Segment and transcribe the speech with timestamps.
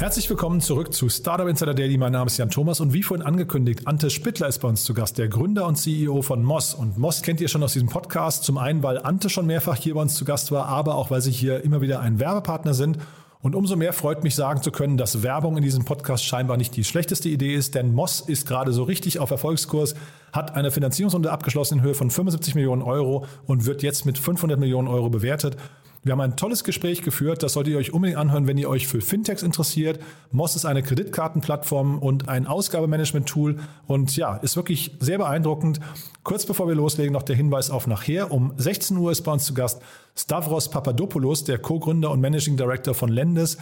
[0.00, 1.98] Herzlich willkommen zurück zu Startup Insider Daily.
[1.98, 4.94] Mein Name ist Jan Thomas und wie vorhin angekündigt, Ante Spittler ist bei uns zu
[4.94, 6.72] Gast, der Gründer und CEO von Moss.
[6.72, 8.44] Und Moss kennt ihr schon aus diesem Podcast.
[8.44, 11.20] Zum einen, weil Ante schon mehrfach hier bei uns zu Gast war, aber auch, weil
[11.20, 12.96] sie hier immer wieder ein Werbepartner sind.
[13.42, 16.74] Und umso mehr freut mich sagen zu können, dass Werbung in diesem Podcast scheinbar nicht
[16.76, 19.94] die schlechteste Idee ist, denn Moss ist gerade so richtig auf Erfolgskurs,
[20.32, 24.58] hat eine Finanzierungsrunde abgeschlossen in Höhe von 75 Millionen Euro und wird jetzt mit 500
[24.58, 25.58] Millionen Euro bewertet.
[26.02, 28.86] Wir haben ein tolles Gespräch geführt, das solltet ihr euch unbedingt anhören, wenn ihr euch
[28.86, 30.00] für Fintechs interessiert.
[30.32, 35.78] Moss ist eine Kreditkartenplattform und ein Ausgabemanagement-Tool und ja, ist wirklich sehr beeindruckend.
[36.22, 38.32] Kurz bevor wir loslegen, noch der Hinweis auf nachher.
[38.32, 39.82] Um 16 Uhr ist bei uns zu Gast
[40.16, 43.58] Stavros Papadopoulos, der Co-Gründer und Managing Director von Lendes.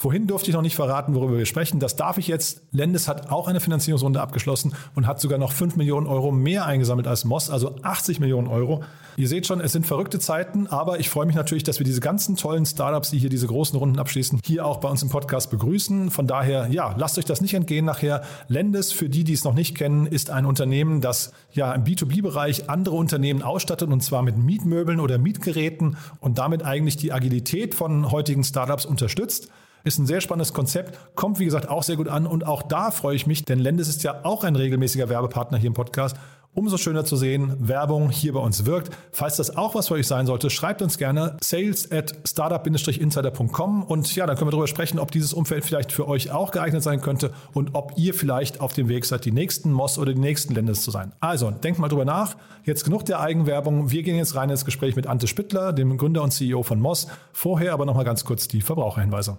[0.00, 1.80] Vorhin durfte ich noch nicht verraten, worüber wir sprechen.
[1.80, 2.62] Das darf ich jetzt.
[2.70, 7.08] Lendes hat auch eine Finanzierungsrunde abgeschlossen und hat sogar noch 5 Millionen Euro mehr eingesammelt
[7.08, 8.84] als Moss, also 80 Millionen Euro.
[9.16, 12.00] Ihr seht schon, es sind verrückte Zeiten, aber ich freue mich natürlich, dass wir diese
[12.00, 15.50] ganzen tollen Startups, die hier diese großen Runden abschließen, hier auch bei uns im Podcast
[15.50, 16.12] begrüßen.
[16.12, 18.22] Von daher, ja, lasst euch das nicht entgehen nachher.
[18.46, 22.70] Lendes, für die, die es noch nicht kennen, ist ein Unternehmen, das ja im B2B-Bereich
[22.70, 28.12] andere Unternehmen ausstattet und zwar mit Mietmöbeln oder Mietgeräten und damit eigentlich die Agilität von
[28.12, 29.50] heutigen Startups unterstützt.
[29.84, 32.90] Ist ein sehr spannendes Konzept, kommt wie gesagt auch sehr gut an und auch da
[32.90, 36.16] freue ich mich, denn Lendes ist ja auch ein regelmäßiger Werbepartner hier im Podcast.
[36.58, 38.90] Umso schöner zu sehen, Werbung hier bei uns wirkt.
[39.12, 44.12] Falls das auch was für euch sein sollte, schreibt uns gerne sales at startup-insider.com und
[44.16, 47.00] ja, dann können wir darüber sprechen, ob dieses Umfeld vielleicht für euch auch geeignet sein
[47.00, 50.52] könnte und ob ihr vielleicht auf dem Weg seid, die nächsten Moss oder die nächsten
[50.52, 51.12] Lendes zu sein.
[51.20, 52.34] Also, denkt mal drüber nach.
[52.64, 53.92] Jetzt genug der Eigenwerbung.
[53.92, 57.06] Wir gehen jetzt rein ins Gespräch mit Ante Spittler, dem Gründer und CEO von Moss.
[57.32, 59.38] Vorher aber nochmal ganz kurz die Verbraucherhinweise.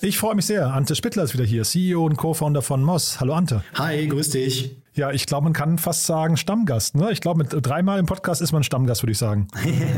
[0.00, 0.72] Ich freue mich sehr.
[0.72, 3.18] Ante Spittler ist wieder hier, CEO und Co-Founder von Moss.
[3.18, 3.64] Hallo Ante.
[3.74, 4.76] Hi, grüß dich.
[4.94, 6.96] Ja, ich glaube, man kann fast sagen Stammgast.
[6.96, 7.10] Ne?
[7.10, 9.48] Ich glaube, mit dreimal im Podcast ist man Stammgast, würde ich sagen.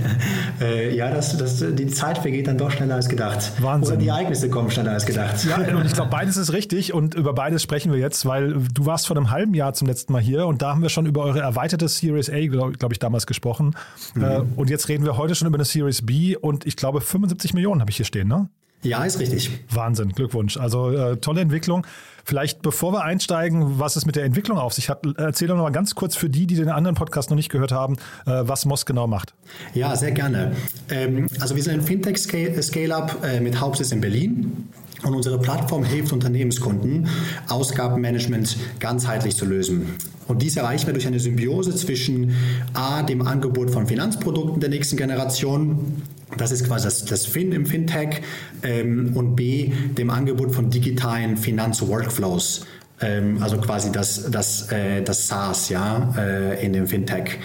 [0.61, 3.53] äh, ja, das, das, die Zeit vergeht dann doch schneller als gedacht.
[3.61, 3.95] Wahnsinn.
[3.95, 5.45] Oder die Ereignisse kommen schneller als gedacht.
[5.45, 8.87] Ja, und ich glaube, beides ist richtig und über beides sprechen wir jetzt, weil du
[8.87, 11.23] warst vor einem halben Jahr zum letzten Mal hier und da haben wir schon über
[11.23, 13.75] eure erweiterte Series A, glaube glaub ich, damals gesprochen.
[14.15, 14.23] Mhm.
[14.23, 17.55] Äh, und jetzt reden wir heute schon über eine Series B und ich glaube 75
[17.55, 18.49] Millionen habe ich hier stehen, ne?
[18.83, 19.51] Ja, ist richtig.
[19.69, 20.57] Wahnsinn, Glückwunsch.
[20.57, 21.87] Also äh, tolle Entwicklung.
[22.25, 25.65] Vielleicht bevor wir einsteigen, was es mit der Entwicklung auf sich hat, erzähl doch noch
[25.65, 27.97] mal ganz kurz für die, die den anderen Podcast noch nicht gehört haben,
[28.27, 29.35] äh, was Moss genau macht.
[29.75, 30.53] Ja, sehr gerne.
[30.91, 34.69] Ähm, also wir sind ein Fintech-Scale-Up äh, mit Hauptsitz in Berlin.
[35.03, 37.09] Und unsere Plattform hilft Unternehmenskunden,
[37.49, 39.97] Ausgabenmanagement ganzheitlich zu lösen.
[40.29, 42.37] Und dies erreichen wir durch eine Symbiose zwischen
[42.75, 46.03] A, dem Angebot von Finanzprodukten der nächsten Generation,
[46.37, 48.23] das ist quasi das, das Fin im Fintech,
[48.63, 52.67] ähm, und B, dem Angebot von digitalen Finanzworkflows.
[53.01, 57.39] Ähm, also quasi das, das, äh, das SaaS ja, äh, in dem Fintech.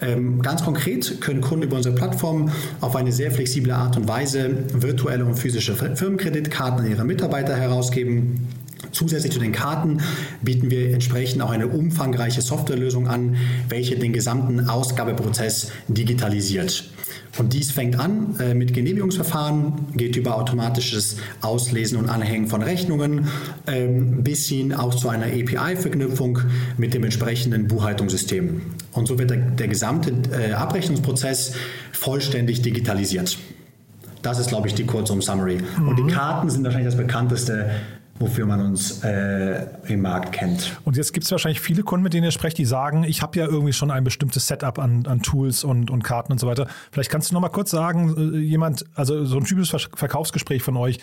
[0.00, 4.64] Ähm, ganz konkret können Kunden über unsere Plattform auf eine sehr flexible Art und Weise
[4.74, 8.46] virtuelle und physische Firmenkreditkarten an ihre Mitarbeiter herausgeben.
[8.96, 10.00] Zusätzlich zu den Karten
[10.40, 13.36] bieten wir entsprechend auch eine umfangreiche Softwarelösung an,
[13.68, 16.88] welche den gesamten Ausgabeprozess digitalisiert.
[17.36, 23.28] Und dies fängt an äh, mit Genehmigungsverfahren, geht über automatisches Auslesen und Anhängen von Rechnungen
[23.66, 26.38] ähm, bis hin auch zu einer API-Verknüpfung
[26.78, 28.62] mit dem entsprechenden Buchhaltungssystem.
[28.92, 31.52] Und so wird der, der gesamte äh, Abrechnungsprozess
[31.92, 33.36] vollständig digitalisiert.
[34.22, 35.58] Das ist, glaube ich, die kurzum Summary.
[35.78, 35.88] Mhm.
[35.88, 37.68] Und die Karten sind wahrscheinlich das bekannteste
[38.18, 40.78] wofür man uns äh, im Markt kennt.
[40.84, 43.38] Und jetzt gibt es wahrscheinlich viele Kunden, mit denen ihr sprecht, die sagen, ich habe
[43.38, 46.66] ja irgendwie schon ein bestimmtes Setup an, an Tools und, und Karten und so weiter.
[46.90, 50.76] Vielleicht kannst du noch mal kurz sagen, äh, jemand, also so ein typisches Verkaufsgespräch von
[50.76, 50.98] euch,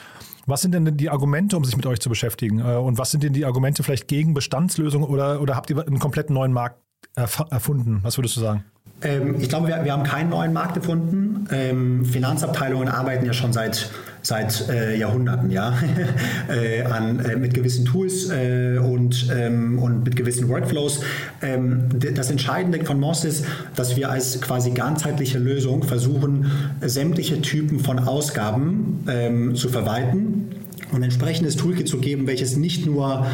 [0.46, 2.60] was sind denn die Argumente, um sich mit euch zu beschäftigen?
[2.60, 6.00] Äh, und was sind denn die Argumente vielleicht gegen Bestandslösungen oder, oder habt ihr einen
[6.00, 6.80] komplett neuen Markt
[7.16, 8.00] erfunden?
[8.02, 8.66] Was würdest du sagen?
[9.04, 11.48] Ähm, ich glaube, wir, wir, haben keinen neuen Markt gefunden.
[11.52, 13.90] Ähm, Finanzabteilungen arbeiten ja schon seit
[14.24, 15.78] seit äh, Jahrhunderten, ja,
[16.50, 21.02] äh, an, äh, mit gewissen Tools äh, und, ähm, und mit gewissen Workflows.
[21.42, 23.46] Ähm, das Entscheidende von Moss ist,
[23.76, 26.50] dass wir als quasi ganzheitliche Lösung versuchen,
[26.82, 30.52] sämtliche Typen von Ausgaben ähm, zu verwalten
[30.94, 33.26] und entsprechendes Toolkit zu geben, welches nicht nur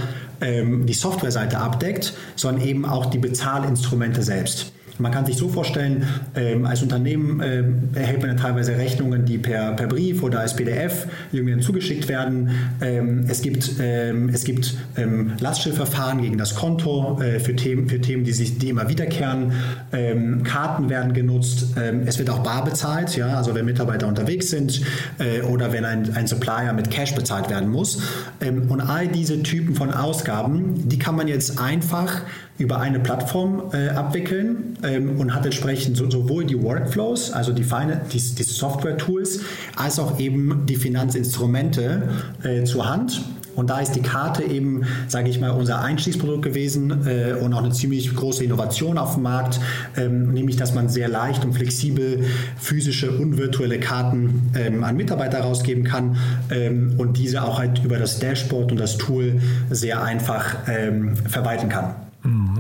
[0.41, 4.73] ähm, die Softwareseite abdeckt, sondern eben auch die Bezahlinstrumente selbst.
[4.99, 6.05] Man kann sich so vorstellen,
[6.35, 7.63] ähm, als Unternehmen äh,
[7.97, 12.49] erhält man ja teilweise Rechnungen, die per, per Brief oder als PDF irgendwie zugeschickt werden.
[12.81, 18.01] Ähm, es gibt, ähm, es gibt ähm, Lastschriftverfahren gegen das Konto äh, für, Themen, für
[18.01, 19.53] Themen, die, sich, die immer wiederkehren.
[19.93, 21.67] Ähm, Karten werden genutzt.
[21.81, 24.81] Ähm, es wird auch bar bezahlt, ja, also wenn Mitarbeiter unterwegs sind
[25.19, 28.01] äh, oder wenn ein, ein Supplier mit Cash bezahlt werden muss.
[28.41, 32.21] und all diese Typen von Ausgaben, die kann man jetzt einfach
[32.59, 37.63] über eine Plattform äh, abwickeln ähm, und hat entsprechend so, sowohl die Workflows, also die,
[37.63, 39.39] die, die Software-Tools,
[39.77, 42.03] als auch eben die Finanzinstrumente
[42.43, 43.21] äh, zur Hand.
[43.55, 47.63] Und da ist die Karte eben, sage ich mal, unser Einstiegsprodukt gewesen äh, und auch
[47.63, 49.59] eine ziemlich große Innovation auf dem Markt,
[49.97, 52.23] ähm, nämlich dass man sehr leicht und flexibel
[52.57, 56.17] physische und virtuelle Karten ähm, an Mitarbeiter rausgeben kann
[56.51, 61.69] ähm, und diese auch halt über das Dashboard und das Tool sehr einfach ähm, verwalten
[61.69, 62.08] kann.
[62.23, 62.59] Mhm.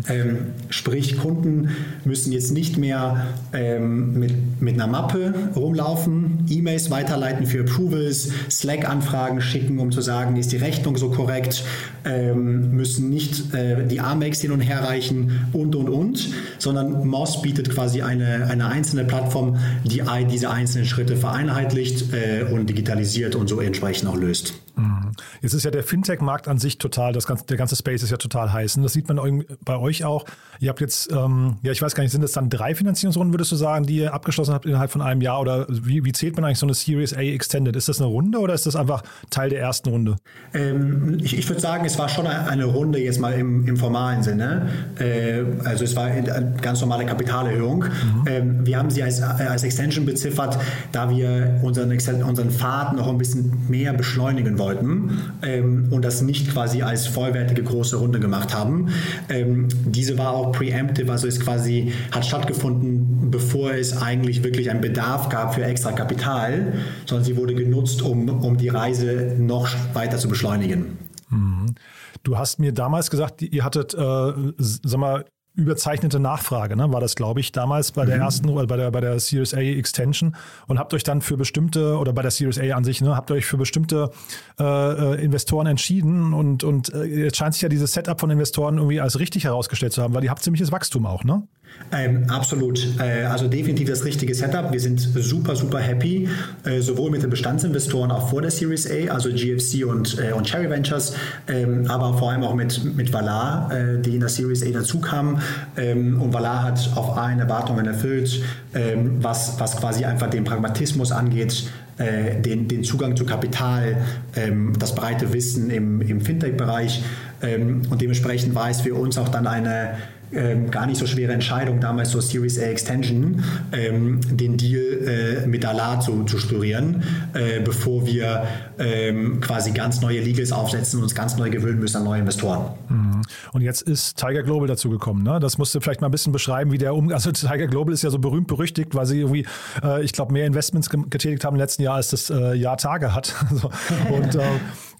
[0.69, 1.69] Sprich, Kunden
[2.05, 9.41] müssen jetzt nicht mehr ähm, mit, mit einer Mappe rumlaufen, E-Mails weiterleiten für Approvals, Slack-Anfragen
[9.41, 11.65] schicken, um zu sagen, ist die Rechnung so korrekt,
[12.05, 17.41] ähm, müssen nicht äh, die Amex hin und her reichen und, und, und, sondern Moss
[17.41, 23.49] bietet quasi eine, eine einzelne Plattform, die diese einzelnen Schritte vereinheitlicht äh, und digitalisiert und
[23.49, 24.53] so entsprechend auch löst.
[24.79, 25.11] Mhm.
[25.41, 28.17] Jetzt ist ja der Fintech-Markt an sich total, das ganze, der ganze Space ist ja
[28.17, 28.77] total heiß.
[28.77, 30.25] Und das sieht man bei euch auch.
[30.59, 33.51] Ihr habt jetzt, ähm, ja, ich weiß gar nicht, sind das dann drei Finanzierungsrunden, würdest
[33.51, 35.39] du sagen, die ihr abgeschlossen habt innerhalb von einem Jahr?
[35.39, 37.75] Oder wie, wie zählt man eigentlich so eine Series A Extended?
[37.75, 40.17] Ist das eine Runde oder ist das einfach Teil der ersten Runde?
[40.53, 44.23] Ähm, ich, ich würde sagen, es war schon eine Runde jetzt mal im, im formalen
[44.23, 44.69] Sinne.
[44.99, 47.85] Äh, also es war eine ganz normale Kapitalerhöhung.
[47.85, 48.23] Mhm.
[48.27, 50.57] Ähm, wir haben sie als, als Extension beziffert,
[50.91, 51.91] da wir unseren,
[52.23, 57.63] unseren Pfad noch ein bisschen mehr beschleunigen wollten ähm, und das nicht quasi als vollwertige
[57.63, 58.89] große Runde gemacht haben.
[59.29, 64.81] Ähm, diese war auch preemptive, also ist quasi, hat stattgefunden, bevor es eigentlich wirklich einen
[64.81, 66.73] Bedarf gab für extra Kapital,
[67.05, 70.97] sondern sie wurde genutzt, um, um die Reise noch weiter zu beschleunigen.
[71.29, 71.75] Mhm.
[72.23, 76.91] Du hast mir damals gesagt, ihr hattet, äh, sag mal, überzeichnete Nachfrage, ne?
[76.91, 78.21] war das, glaube ich, damals bei der mhm.
[78.21, 80.35] ersten, bei der, bei der Series A Extension
[80.67, 83.31] und habt euch dann für bestimmte, oder bei der Series A an sich, ne, habt
[83.31, 84.11] euch für bestimmte
[84.59, 88.77] äh, äh, Investoren entschieden und, und äh, jetzt scheint sich ja dieses Setup von Investoren
[88.77, 91.43] irgendwie als richtig herausgestellt zu haben, weil ihr habt ziemliches Wachstum auch, ne?
[91.91, 92.79] Ähm, absolut.
[92.99, 94.71] Äh, also definitiv das richtige Setup.
[94.71, 96.29] Wir sind super, super happy,
[96.63, 100.45] äh, sowohl mit den Bestandsinvestoren auch vor der Series A, also GFC und, äh, und
[100.45, 101.15] Cherry Ventures,
[101.47, 104.99] ähm, aber vor allem auch mit, mit Valar, äh, die in der Series A dazu
[104.99, 105.41] kamen.
[105.77, 108.41] Ähm, und Valar hat auf allen Erwartungen erfüllt,
[108.75, 113.97] ähm, was, was quasi einfach den Pragmatismus angeht, äh, den, den Zugang zu Kapital,
[114.35, 117.03] ähm, das breite Wissen im, im Fintech-Bereich.
[117.41, 119.97] Ähm, und dementsprechend war es für uns auch dann eine
[120.31, 125.47] ähm, gar nicht so schwere Entscheidung, damals so Series A Extension, ähm, den Deal äh,
[125.47, 127.03] mit Alar zu, zu sturieren,
[127.33, 128.45] äh, bevor wir
[128.77, 132.73] ähm, quasi ganz neue Legals aufsetzen und uns ganz neu gewöhnen müssen an neue Investoren.
[132.89, 133.21] Mhm.
[133.53, 135.23] Und jetzt ist Tiger Global dazu gekommen.
[135.23, 135.39] Ne?
[135.39, 137.11] Das musst du vielleicht mal ein bisschen beschreiben, wie der um.
[137.11, 139.45] Also Tiger Global ist ja so berühmt berüchtigt, weil sie irgendwie,
[139.83, 143.15] äh, ich glaube, mehr Investments getätigt haben im letzten Jahr, als das äh, Jahr Tage
[143.15, 143.33] hat.
[144.11, 144.41] Und äh,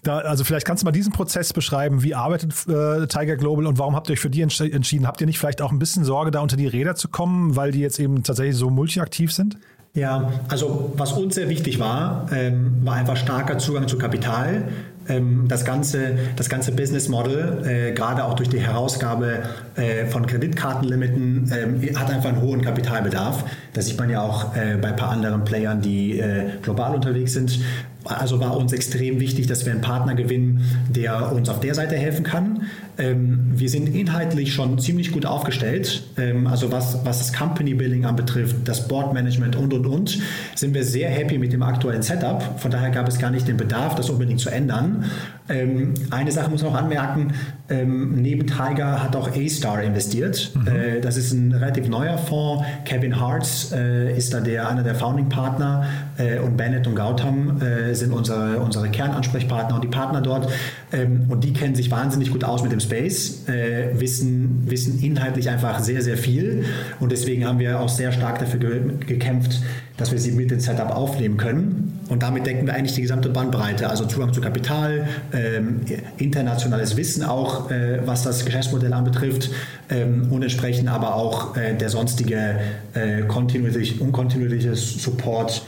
[0.02, 2.02] da, also vielleicht kannst du mal diesen Prozess beschreiben.
[2.02, 5.06] Wie arbeitet äh, Tiger Global und warum habt ihr euch für die entsch entschieden?
[5.06, 7.72] Habt ihr nicht vielleicht auch ein bisschen Sorge, da unter die Räder zu kommen, weil
[7.72, 9.58] die jetzt eben tatsächlich so multiaktiv sind?
[9.92, 14.68] Ja, also was uns sehr wichtig war, ähm, war einfach starker Zugang zu Kapital.
[15.08, 19.42] Ähm, das, ganze, das ganze Business Model, äh, gerade auch durch die Herausgabe
[19.74, 23.44] äh, von Kreditkartenlimiten, äh, hat einfach einen hohen Kapitalbedarf.
[23.72, 27.32] Das sieht man ja auch äh, bei ein paar anderen Playern, die äh, global unterwegs
[27.32, 27.58] sind.
[28.04, 31.96] Also war uns extrem wichtig, dass wir einen Partner gewinnen, der uns auf der Seite
[31.96, 32.62] helfen kann.
[32.98, 36.02] Ähm, wir sind inhaltlich schon ziemlich gut aufgestellt.
[36.16, 40.18] Ähm, also was, was das Company Building anbetrifft, das Board Management und und und,
[40.54, 42.58] sind wir sehr happy mit dem aktuellen Setup.
[42.58, 45.04] Von daher gab es gar nicht den Bedarf, das unbedingt zu ändern.
[45.48, 47.32] Ähm, eine Sache muss man noch anmerken,
[47.68, 50.52] ähm, neben Tiger hat auch A-Star investiert.
[50.54, 50.66] Mhm.
[50.66, 52.64] Äh, das ist ein relativ neuer Fonds.
[52.84, 55.86] Kevin Hartz äh, ist da der, einer der Founding-Partner
[56.18, 60.50] äh, und Bennett und Gautam äh, sind unsere, unsere Kernansprechpartner und die Partner dort.
[60.92, 65.48] Ähm, und die kennen sich wahnsinnig gut aus mit dem Space, äh, wissen, wissen inhaltlich
[65.48, 66.64] einfach sehr, sehr viel.
[66.98, 69.60] Und deswegen haben wir auch sehr stark dafür ge gekämpft,
[69.96, 72.00] dass wir sie mit dem Setup aufnehmen können.
[72.08, 75.82] Und damit decken wir eigentlich die gesamte Bandbreite, also Zugang zu Kapital, ähm,
[76.16, 79.50] internationales Wissen auch, äh, was das Geschäftsmodell anbetrifft
[79.90, 82.60] ähm, und entsprechend aber auch äh, der sonstige
[82.94, 85.62] äh, kontinuierlich, unkontinuierliche Support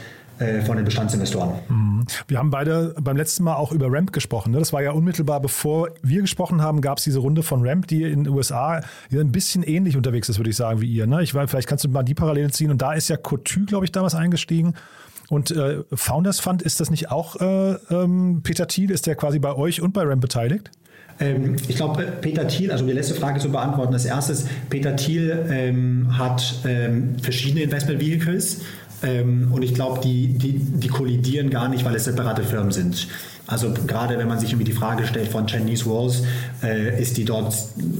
[0.65, 1.51] von den Bestandsinvestoren.
[1.69, 2.05] Mhm.
[2.27, 4.51] Wir haben beide beim letzten Mal auch über Ramp gesprochen.
[4.51, 4.59] Ne?
[4.59, 8.03] Das war ja unmittelbar bevor wir gesprochen haben, gab es diese Runde von Ramp, die
[8.03, 11.07] in den USA ein bisschen ähnlich unterwegs ist, würde ich sagen, wie ihr.
[11.07, 11.23] Ne?
[11.23, 12.71] Ich, vielleicht kannst du mal die Parallele ziehen.
[12.71, 14.73] Und da ist ja Cotu, glaube ich, damals eingestiegen.
[15.29, 18.91] Und äh, Founders Fund, ist das nicht auch äh, ähm, Peter Thiel?
[18.91, 20.71] Ist der quasi bei euch und bei Ramp beteiligt?
[21.19, 24.95] Ähm, ich glaube, Peter Thiel, also um die letzte Frage zu beantworten, als erstes, Peter
[24.95, 28.61] Thiel ähm, hat ähm, verschiedene Investment Vehicles
[29.03, 33.07] ähm, und ich glaube, die, die, die kollidieren gar nicht, weil es separate Firmen sind.
[33.45, 36.23] Also gerade wenn man sich irgendwie die Frage stellt von Chinese Walls,
[36.63, 37.53] äh, ist die dort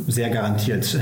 [0.08, 0.98] sehr garantiert,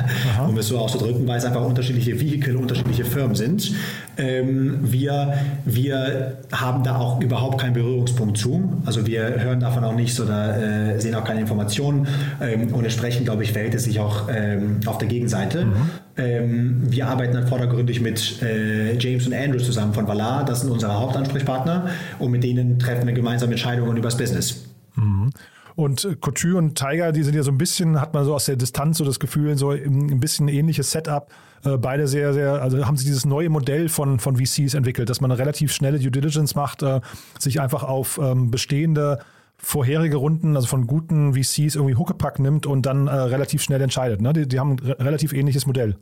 [0.46, 3.72] um es so auszudrücken, weil es einfach unterschiedliche Vehikel, unterschiedliche Firmen sind.
[4.18, 8.82] Ähm, wir, wir haben da auch überhaupt keinen Berührungspunkt zu.
[8.84, 12.06] Also wir hören davon auch nichts oder äh, sehen auch keine Informationen.
[12.40, 15.64] Ähm, und entsprechend, glaube ich, verhält es sich auch ähm, auf der Gegenseite.
[15.64, 15.90] Mhm.
[16.18, 20.44] Ähm, wir arbeiten dann vordergründig mit äh, James und Andrew zusammen von Valar.
[20.44, 21.90] Das sind unsere Hauptansprechpartner.
[22.18, 24.64] Und mit denen treffen wir gemeinsam Entscheidungen über das Business.
[24.94, 25.30] Mhm.
[25.74, 28.46] Und äh, Couture und Tiger, die sind ja so ein bisschen, hat man so aus
[28.46, 31.30] der Distanz so das Gefühl, so ein bisschen ähnliches Setup.
[31.64, 35.20] Äh, beide sehr, sehr, also haben sie dieses neue Modell von, von VCs entwickelt, dass
[35.20, 37.00] man eine relativ schnelle Due Diligence macht, äh,
[37.38, 39.18] sich einfach auf ähm, bestehende
[39.58, 44.20] vorherige Runden, also von guten VCs irgendwie Huckepack nimmt und dann äh, relativ schnell entscheidet.
[44.20, 44.32] Ne?
[44.32, 45.96] Die, die haben ein relativ ähnliches Modell.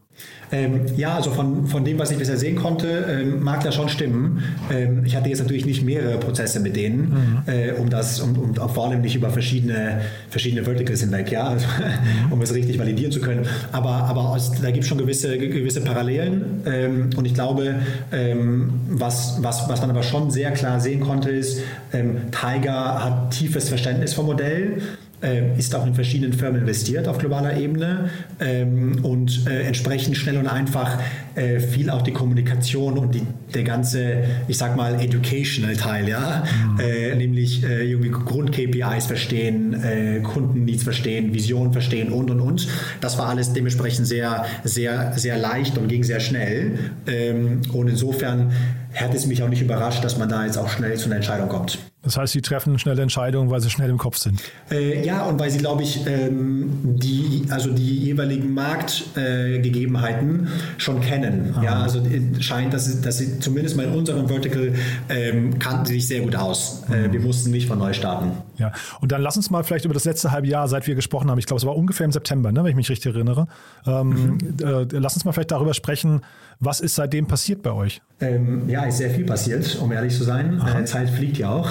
[0.53, 3.89] Ähm, ja, also von, von dem, was ich bisher sehen konnte, ähm, mag das schon
[3.89, 4.43] stimmen.
[4.71, 7.43] Ähm, ich hatte jetzt natürlich nicht mehrere Prozesse mit denen, mhm.
[7.47, 11.67] äh, um das, um, um vor allem nicht über verschiedene, verschiedene Verticals hinweg, ja, also,
[12.31, 13.47] um es richtig validieren zu können.
[13.73, 16.63] Aber, aber aus, da gibt es schon gewisse, gewisse Parallelen.
[16.67, 17.77] Ähm, und ich glaube,
[18.13, 23.35] ähm, was, was, was man aber schon sehr klar sehen konnte, ist, ähm, Tiger hat
[23.45, 24.81] tiefes Verständnis vom Modell
[25.23, 28.09] äh, ist auch in verschiedenen Firmen investiert auf globaler Ebene
[28.41, 30.99] ähm, und äh, entsprechend schnell und einfach
[31.35, 33.23] äh, viel auch die Kommunikation und die,
[33.53, 36.81] der ganze, ich sag mal, educational Teil, ja, mhm.
[36.81, 42.67] äh, nämlich äh, irgendwie Grund-KPIs verstehen, äh, Kundenneeds verstehen, Visionen verstehen und und und.
[43.03, 46.79] Das war alles dementsprechend sehr, sehr, sehr leicht und ging sehr schnell.
[47.07, 48.53] Ähm, und insofern
[48.95, 51.51] hat es mich auch nicht überrascht, dass man da jetzt auch schnell zu einer Entscheidung
[51.51, 51.79] kommt.
[52.05, 54.41] Das heißt, sie treffen schnelle Entscheidungen, weil sie schnell im Kopf sind.
[54.71, 61.01] Äh, ja, und weil sie, glaube ich, ähm, die, also die jeweiligen Marktgegebenheiten äh, schon
[61.01, 61.55] kennen.
[61.55, 61.63] Aha.
[61.63, 64.75] Ja, also äh, scheint, dass sie, dass sie zumindest mal in unserem Vertical
[65.09, 66.83] ähm, kannten sie sich sehr gut aus.
[66.91, 67.13] Äh, mhm.
[67.15, 68.33] wir mussten nicht von neu starten.
[68.59, 71.31] Ja, und dann lass uns mal vielleicht über das letzte halbe Jahr, seit wir gesprochen
[71.31, 73.49] haben, ich glaube, es war ungefähr im September, ne, wenn ich mich richtig erinnere.
[73.87, 74.39] Ähm, mhm.
[74.63, 76.21] Äh, lass uns mal vielleicht darüber sprechen,
[76.61, 78.01] was ist seitdem passiert bei euch?
[78.21, 80.63] Ähm, ja, ist sehr viel passiert, um ehrlich zu sein.
[80.65, 81.69] Äh, Zeit fliegt ja auch.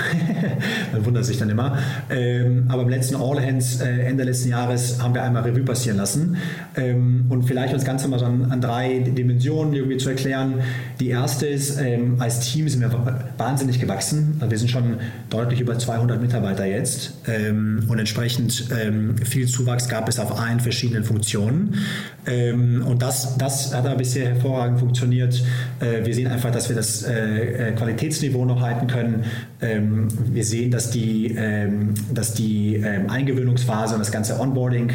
[0.92, 1.78] Man wundert sich dann immer.
[2.10, 5.96] Ähm, aber im letzten All Hands äh, Ende letzten Jahres haben wir einmal Revue passieren
[5.96, 6.36] lassen.
[6.76, 10.56] Ähm, und vielleicht uns Ganze mal so an, an, drei Dimensionen irgendwie zu erklären.
[11.00, 14.36] Die erste ist, ähm, als Team sind wir wahnsinnig gewachsen.
[14.42, 14.98] Also wir sind schon
[15.30, 17.14] deutlich über 200 Mitarbeiter jetzt.
[17.26, 21.78] Ähm, und entsprechend ähm, viel Zuwachs gab es auf allen verschiedenen Funktionen.
[22.26, 25.44] Und das, das hat aber bisher hervorragend funktioniert.
[25.82, 29.24] Äh, wir sehen einfach, dass wir das äh, äh, Qualitätsniveau noch halten können.
[29.62, 34.92] Ähm, wir sehen, dass die, ähm, dass die ähm, Eingewöhnungsphase und das ganze Onboarding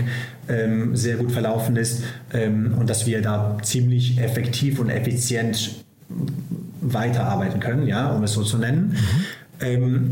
[0.49, 2.03] ähm, sehr gut verlaufen ist
[2.35, 5.77] ähm, und dass wir da ziemlich effektiv und effizient
[6.81, 8.95] weiterarbeiten können, ja, um es so zu nennen.
[8.95, 9.25] Mhm.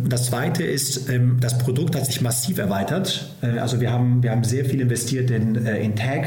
[0.09, 1.09] Das zweite ist,
[1.40, 3.33] das Produkt hat sich massiv erweitert.
[3.42, 6.26] Äh, also wir haben, wir haben sehr viel investiert in, in Tag,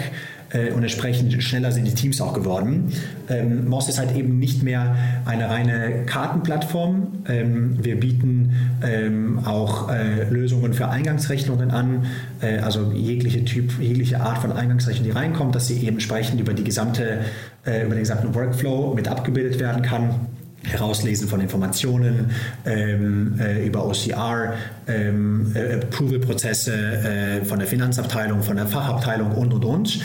[0.51, 2.91] äh, und entsprechend schneller sind die Teams auch geworden.
[3.29, 7.23] Ähm, Moss ist halt eben nicht mehr eine reine Kartenplattform.
[7.27, 8.53] Ähm, wir bieten
[8.83, 12.05] ähm, auch äh, Lösungen für Eingangsrechnungen an,
[12.41, 16.53] äh, also jegliche Typ, jegliche Art von Eingangsrechnung, die reinkommt, dass sie eben entsprechend über
[16.53, 17.19] die gesamte,
[17.65, 20.27] äh, über den gesamten Workflow mit abgebildet werden kann.
[20.63, 22.31] Herauslesen von Informationen
[22.65, 24.55] ähm, äh, über OCR,
[24.87, 29.99] ähm, äh, Approval-Prozesse äh, von der Finanzabteilung, von der Fachabteilung und und und.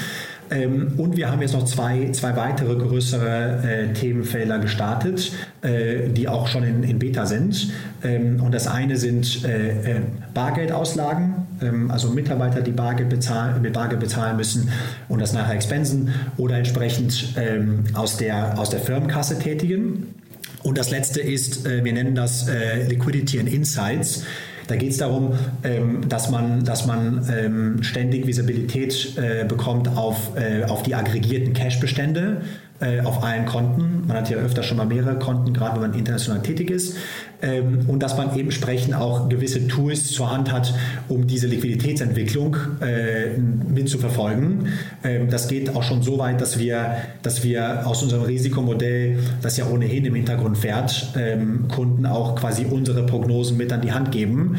[0.51, 5.33] Ähm, und wir haben jetzt noch zwei, zwei weitere größere äh, Themenfelder gestartet,
[5.63, 7.73] äh, die auch schon in, in Beta sind.
[8.03, 10.01] Ähm, und das eine sind äh, äh
[10.35, 14.69] Bargeldauslagen, ähm, also Mitarbeiter, die Bargeld bezahlen, mit Bargeld bezahlen müssen
[15.09, 20.15] und das nachher expensen oder entsprechend ähm, aus, der, aus der Firmenkasse tätigen.
[20.63, 24.25] Und das letzte ist, äh, wir nennen das äh, Liquidity and Insights.
[24.67, 30.33] Da geht es darum, ähm, dass man, dass man ähm, ständig Visibilität äh, bekommt auf,
[30.37, 32.43] äh, auf die aggregierten Cash-Bestände
[32.81, 34.07] äh, auf allen Konten.
[34.07, 36.97] Man hat ja öfter schon mal mehrere Konten, gerade wenn man international tätig ist.
[37.45, 40.73] Ähm, und dass man eben entsprechend auch gewisse Tools zur Hand hat,
[41.09, 44.69] um diese Liquiditätsentwicklung äh, mitzuverfolgen.
[45.03, 49.59] Ähm, das geht auch schon so weit, dass wir, dass wir aus unserem Risikomodell, das
[49.59, 54.11] ja ohnehin im Hintergrund fährt, ähm, Kunden auch quasi unsere Prognosen mit an die Hand
[54.11, 54.57] geben,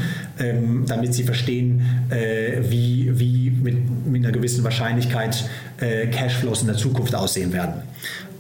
[0.88, 5.50] damit sie verstehen, äh, wie, wie mit, mit einer gewissen Wahrscheinlichkeit
[5.80, 7.82] äh, Cashflows in der Zukunft aussehen werden.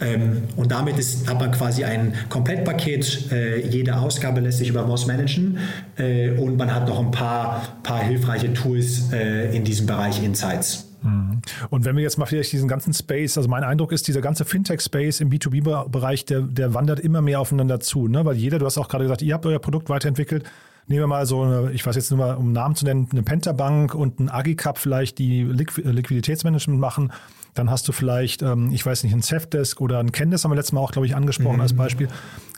[0.01, 3.31] Ähm, und damit ist, hat man quasi ein Komplettpaket.
[3.31, 5.57] Äh, jede Ausgabe lässt sich über Moss managen
[5.97, 10.85] äh, und man hat noch ein paar, paar hilfreiche Tools äh, in diesem Bereich Insights.
[11.05, 11.41] Mhm.
[11.69, 14.43] Und wenn wir jetzt mal vielleicht diesen ganzen Space, also mein Eindruck ist, dieser ganze
[14.43, 18.25] Fintech-Space im B2B-Bereich, der, der wandert immer mehr aufeinander zu, ne?
[18.25, 20.43] weil jeder, du hast auch gerade gesagt, ihr habt euer Produkt weiterentwickelt,
[20.87, 23.23] nehmen wir mal so eine, ich weiß jetzt nur mal, um Namen zu nennen, eine
[23.23, 27.11] Pentabank und ein Agicap vielleicht, die Liquiditätsmanagement machen.
[27.55, 30.55] Dann hast du vielleicht, ähm, ich weiß nicht, ein Safdesk oder ein Candice haben wir
[30.55, 31.61] letztes Mal auch, glaube ich, angesprochen mhm.
[31.61, 32.09] als Beispiel.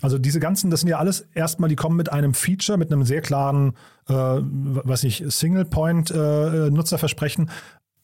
[0.01, 3.03] Also diese ganzen, das sind ja alles erstmal, die kommen mit einem Feature, mit einem
[3.03, 3.75] sehr klaren,
[4.09, 7.47] äh, was ich, Single-Point-Nutzerversprechen.
[7.47, 7.51] Äh,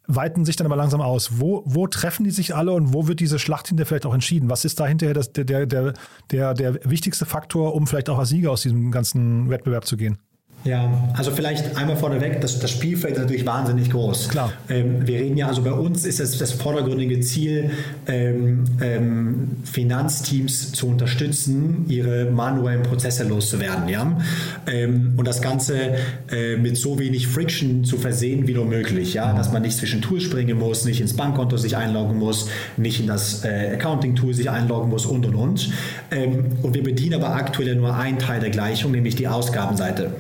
[0.08, 1.40] weiten sich dann aber langsam aus.
[1.40, 4.50] Wo, wo treffen die sich alle und wo wird diese Schlacht hinterher vielleicht auch entschieden?
[4.50, 5.94] Was ist da hinterher das, der, der,
[6.32, 10.20] der, der wichtigste Faktor, um vielleicht auch als Sieger aus diesem ganzen Wettbewerb zu gehen?
[10.66, 14.30] Ja, also vielleicht einmal vorneweg, das, das Spielfeld ist natürlich wahnsinnig groß.
[14.30, 14.54] Klar.
[14.70, 17.72] Ähm, wir reden ja, also bei uns ist es das vordergründige Ziel,
[18.08, 23.90] ähm, ähm, Finanzteams zu unterstützen, ihre manuellen Prozesse loszuwerden.
[23.90, 24.18] Ja?
[24.66, 25.96] Ähm, und das Ganze
[26.32, 29.16] äh, mit so wenig Friction zu versehen wie nur möglich.
[29.16, 29.34] Ja?
[29.34, 33.08] Dass man nicht zwischen Tools springen muss, nicht ins Bankkonto sich einloggen muss, nicht in
[33.08, 35.70] das äh, Accounting-Tool sich einloggen muss und und und.
[36.10, 40.12] Ähm, und wir bedienen aber aktuell nur einen Teil der Gleichung, nämlich die Ausgabenseite.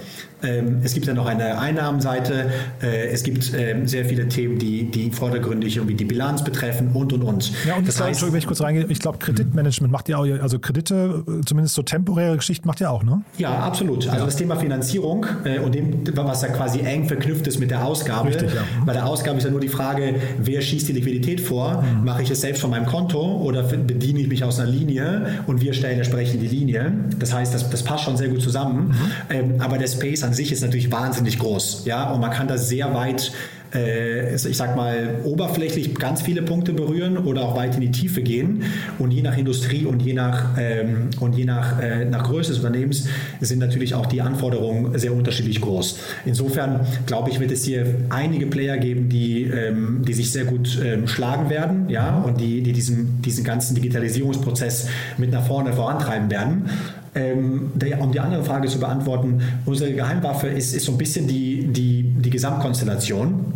[0.43, 2.51] Ähm, es gibt ja noch eine Einnahmenseite.
[2.81, 7.13] Äh, es gibt ähm, sehr viele Themen, die, die vordergründig irgendwie die Bilanz betreffen und
[7.13, 7.51] und und.
[7.65, 10.59] Ja, und das heißt, wenn ich kurz reingehe, ich glaube, Kreditmanagement macht ja auch, also
[10.59, 13.21] Kredite, äh, zumindest so temporäre Geschichten macht ja auch, ne?
[13.37, 14.07] Ja, absolut.
[14.07, 14.25] Also ja.
[14.25, 18.29] das Thema Finanzierung äh, und dem, was ja quasi eng verknüpft ist mit der Ausgabe.
[18.29, 18.61] Richtig, ja.
[18.61, 18.85] Mhm.
[18.85, 21.81] Bei der Ausgabe ist ja nur die Frage, wer schießt die Liquidität vor?
[21.81, 22.03] Mhm.
[22.05, 25.61] Mache ich es selbst von meinem Konto oder bediene ich mich aus einer Linie und
[25.61, 26.93] wir stellen entsprechend die Linie?
[27.19, 28.87] Das heißt, das, das passt schon sehr gut zusammen.
[28.87, 28.95] Mhm.
[29.29, 31.83] Ähm, aber der Space an an sich ist natürlich wahnsinnig groß.
[31.85, 33.31] Ja, und man kann da sehr weit
[33.75, 38.21] äh, ich sag mal, oberflächlich ganz viele Punkte berühren oder auch weit in die Tiefe
[38.21, 38.63] gehen.
[38.97, 42.59] Und je nach Industrie und je nach, ähm, und je nach, äh, nach Größe des
[42.59, 43.07] Unternehmens
[43.41, 45.99] sind natürlich auch die Anforderungen sehr unterschiedlich groß.
[46.25, 50.79] Insofern glaube ich, wird es hier einige Player geben, die, ähm, die sich sehr gut
[50.83, 56.29] ähm, schlagen werden ja, und die, die diesen, diesen ganzen Digitalisierungsprozess mit nach vorne vorantreiben
[56.29, 56.69] werden.
[57.15, 61.27] Ähm, der, um die andere Frage zu beantworten, unsere Geheimwaffe ist, ist so ein bisschen
[61.27, 63.53] die, die, die Gesamtkonstellation.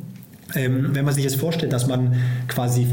[0.55, 2.15] Ähm, wenn man sich jetzt vorstellt, dass man
[2.47, 2.87] quasi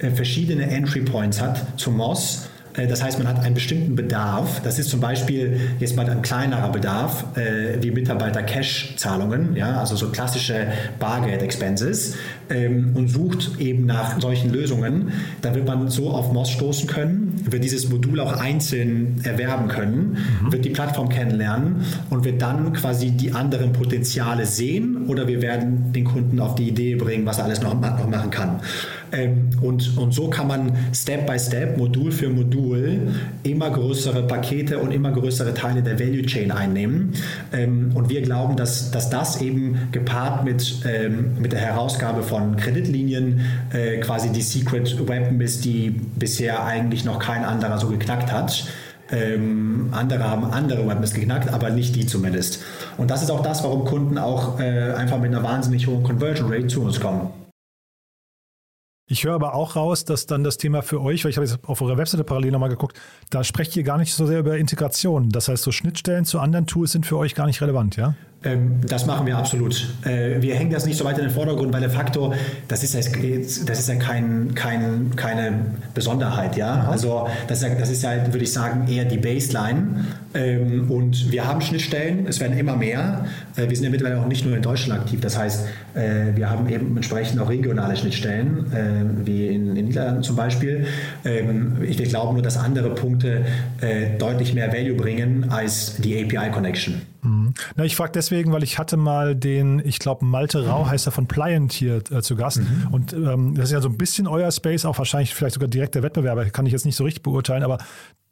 [0.00, 4.60] äh, verschiedene Entry Points hat zum Moss, äh, das heißt, man hat einen bestimmten Bedarf.
[4.62, 10.08] Das ist zum Beispiel jetzt mal ein kleinerer Bedarf, äh, wie Mitarbeiter-Cash-Zahlungen, ja, also so
[10.08, 10.68] klassische
[10.98, 12.16] Bargeld-Expenses
[12.48, 15.12] ähm, und sucht eben nach solchen Lösungen.
[15.42, 20.18] Da wird man so auf Moss stoßen können, wird dieses Modul auch einzeln erwerben können,
[20.42, 20.52] mhm.
[20.52, 25.92] wird die Plattform kennenlernen und wird dann quasi die anderen Potenziale sehen oder wir werden
[25.92, 28.60] den Kunden auf die Idee bringen, was er alles noch, noch machen kann.
[29.12, 33.08] Ähm, und, und so kann man Step by Step, Modul für Modul,
[33.42, 37.12] immer größere Pakete und immer größere Teile der Value Chain einnehmen.
[37.52, 42.56] Ähm, und wir glauben, dass, dass das eben gepaart mit, ähm, mit der Herausgabe von
[42.56, 43.40] Kreditlinien
[43.72, 48.64] äh, quasi die Secret Weapon ist, die bisher eigentlich noch kein anderer so geknackt hat.
[49.12, 52.62] Ähm, andere haben andere Weapons geknackt, aber nicht die zumindest.
[52.96, 56.52] Und das ist auch das, warum Kunden auch äh, einfach mit einer wahnsinnig hohen Conversion
[56.52, 57.28] Rate zu uns kommen.
[59.12, 61.58] Ich höre aber auch raus, dass dann das Thema für euch, weil ich habe jetzt
[61.64, 62.96] auf eurer Webseite parallel nochmal geguckt,
[63.30, 65.30] da sprecht ihr gar nicht so sehr über Integration.
[65.30, 68.14] Das heißt, so Schnittstellen zu anderen Tools sind für euch gar nicht relevant, ja?
[68.42, 69.86] Ähm, das machen wir absolut.
[70.02, 72.32] Äh, wir hängen das nicht so weit in den Vordergrund, weil de facto,
[72.68, 75.52] das ist, das ist ja kein, kein, keine
[75.92, 76.56] Besonderheit.
[76.56, 76.88] Ja?
[76.88, 80.06] Also das ist, ja, das ist ja, würde ich sagen, eher die Baseline.
[80.32, 83.26] Ähm, und wir haben Schnittstellen, es werden immer mehr.
[83.56, 85.20] Äh, wir sind ja mittlerweile auch nicht nur in Deutschland aktiv.
[85.20, 90.36] Das heißt, äh, wir haben eben entsprechend auch regionale Schnittstellen, wie in, in Niederlanden zum
[90.36, 90.86] Beispiel.
[91.24, 93.44] Ähm, ich glaube nur, dass andere Punkte
[94.18, 97.02] deutlich mehr Value bringen als die API-Connection.
[97.30, 97.54] Mhm.
[97.76, 101.12] Na, ich frage deswegen, weil ich hatte mal den, ich glaube, Malte Rau heißt er
[101.12, 102.58] von Pliant hier äh, zu Gast.
[102.58, 102.88] Mhm.
[102.90, 105.94] Und ähm, das ist ja so ein bisschen euer Space, auch wahrscheinlich vielleicht sogar direkt
[105.94, 107.78] der Wettbewerber, kann ich jetzt nicht so richtig beurteilen, aber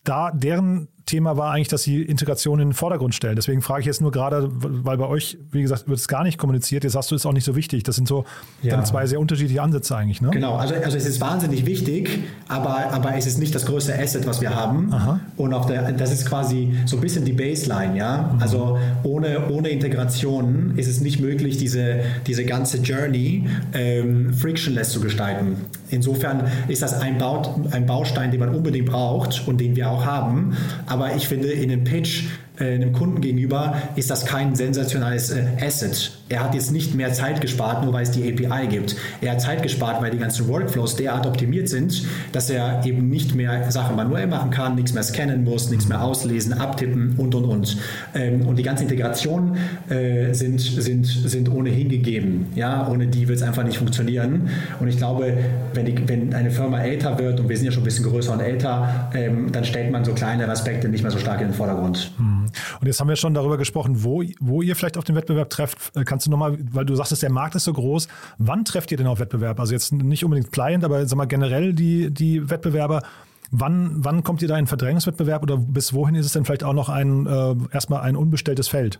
[0.09, 3.35] da deren Thema war eigentlich, dass sie Integration in den Vordergrund stellen.
[3.35, 6.38] Deswegen frage ich jetzt nur gerade, weil bei euch, wie gesagt, wird es gar nicht
[6.38, 6.85] kommuniziert.
[6.85, 7.83] Jetzt sagst du, es ist auch nicht so wichtig.
[7.83, 8.25] Das sind so
[8.62, 8.83] ja.
[8.85, 10.21] zwei sehr unterschiedliche Ansätze eigentlich.
[10.21, 10.29] Ne?
[10.31, 12.11] Genau, also, also es ist wahnsinnig wichtig,
[12.47, 14.92] aber, aber es ist nicht das größte Asset, was wir haben.
[14.92, 15.21] Aha.
[15.37, 17.97] Und auf der, das ist quasi so ein bisschen die Baseline.
[17.97, 18.31] Ja?
[18.35, 18.42] Mhm.
[18.42, 25.01] Also ohne, ohne Integration ist es nicht möglich, diese, diese ganze Journey ähm, frictionless zu
[25.01, 25.57] gestalten.
[25.90, 29.97] Insofern ist das ein, Bau, ein Baustein, den man unbedingt braucht und den wir auch
[30.04, 30.56] haben.
[30.87, 32.24] Aber ich finde, in dem Pitch
[32.59, 36.12] äh, einem Kunden gegenüber ist das kein sensationales äh, Asset.
[36.29, 38.97] Er hat jetzt nicht mehr Zeit gespart, nur weil es die API gibt.
[39.21, 43.35] Er hat Zeit gespart, weil die ganzen Workflows derart optimiert sind, dass er eben nicht
[43.35, 47.44] mehr Sachen manuell machen kann, nichts mehr scannen muss, nichts mehr auslesen, abtippen und und
[47.44, 47.77] und.
[48.14, 49.57] Ähm, und die ganzen Integrationen
[49.88, 52.49] äh, sind, sind, sind ohnehin gegeben.
[52.55, 52.88] Ja?
[52.88, 54.51] Ohne die wird es einfach nicht funktionieren.
[54.81, 55.33] Und ich glaube,
[55.75, 58.33] wenn, die, wenn eine Firma älter wird, und wir sind ja schon ein bisschen größer
[58.33, 61.55] und älter, ähm, dann stellt man so kleine Aspekte nicht mehr so stark in den
[61.55, 62.12] Vordergrund.
[62.18, 62.47] Hm.
[62.80, 65.96] Und jetzt haben wir schon darüber gesprochen, wo, wo ihr vielleicht auf den Wettbewerb trefft.
[65.96, 68.08] Äh, kannst du nochmal, weil du sagtest, der Markt ist so groß,
[68.38, 69.61] wann trefft ihr denn auf Wettbewerb?
[69.61, 73.02] Also jetzt nicht unbedingt Client, aber sag mal generell die, die Wettbewerber.
[73.50, 76.74] Wann, wann kommt ihr da in Verdrängungswettbewerb oder bis wohin ist es denn vielleicht auch
[76.74, 78.98] noch ein, äh, erstmal ein unbestelltes Feld?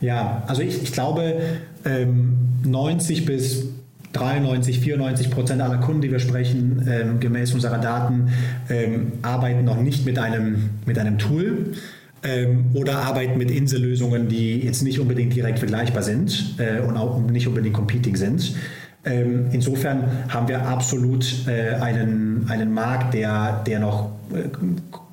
[0.00, 1.40] Ja, also ich, ich glaube,
[1.84, 3.66] ähm, 90 bis
[4.14, 8.28] 93, 94 Prozent aller Kunden, die wir sprechen, ähm, gemäß unserer Daten,
[8.70, 11.72] ähm, arbeiten noch nicht mit einem, mit einem Tool
[12.24, 17.20] ähm, oder arbeiten mit Insellösungen, die jetzt nicht unbedingt direkt vergleichbar sind äh, und auch
[17.20, 18.56] nicht unbedingt competing sind.
[19.04, 24.48] Ähm, insofern haben wir absolut äh, einen, einen Markt, der, der noch äh,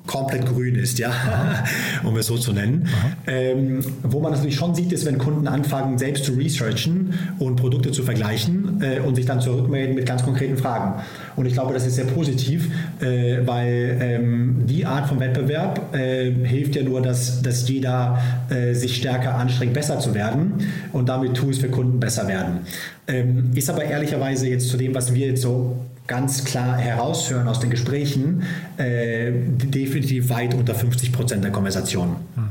[0.06, 1.12] komplett grün ist, ja,
[2.04, 2.88] um es so zu nennen.
[3.26, 7.92] Ähm, wo man natürlich schon sieht, ist, wenn Kunden anfangen, selbst zu researchen und Produkte
[7.92, 11.02] zu vergleichen äh, und sich dann zurückmelden mit ganz konkreten Fragen.
[11.36, 12.68] Und ich glaube, das ist sehr positiv,
[13.00, 18.18] äh, weil ähm, die Art von Wettbewerb äh, hilft ja nur, dass, dass jeder
[18.50, 20.54] äh, sich stärker anstrengt, besser zu werden
[20.92, 22.60] und damit Tools für Kunden besser werden.
[23.06, 27.60] Ähm, ist aber ehrlicherweise jetzt zu dem, was wir jetzt so ganz klar heraushören aus
[27.60, 28.42] den Gesprächen,
[28.76, 32.16] äh, definitiv weit unter 50 Prozent der Konversationen.
[32.34, 32.48] Hm.